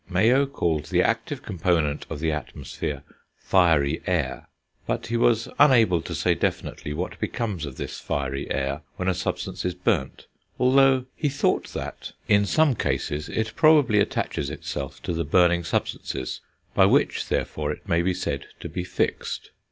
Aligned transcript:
Mayow 0.09 0.47
called 0.47 0.85
the 0.85 1.03
active 1.03 1.43
component 1.43 2.07
of 2.09 2.19
the 2.21 2.31
atmosphere 2.31 3.03
fiery 3.37 4.01
air; 4.07 4.47
but 4.87 5.05
he 5.05 5.15
was 5.15 5.47
unable 5.59 6.01
to 6.01 6.15
say 6.15 6.33
definitely 6.33 6.91
what 6.91 7.19
becomes 7.19 7.67
of 7.67 7.77
this 7.77 7.99
fiery 7.99 8.49
air 8.49 8.81
when 8.95 9.07
a 9.07 9.13
substance 9.13 9.63
is 9.63 9.75
burnt, 9.75 10.25
although 10.57 11.05
he 11.15 11.29
thought 11.29 11.67
that, 11.75 12.13
in 12.27 12.47
some 12.47 12.73
cases, 12.73 13.29
it 13.29 13.53
probably 13.55 13.99
attaches 13.99 14.49
itself 14.49 15.03
to 15.03 15.13
the 15.13 15.23
burning 15.23 15.63
substances, 15.63 16.41
by 16.73 16.87
which, 16.87 17.27
therefore, 17.29 17.71
it 17.71 17.87
may 17.87 18.01
be 18.01 18.15
said 18.15 18.47
to 18.59 18.67
be 18.67 18.83
fixed. 18.83 19.51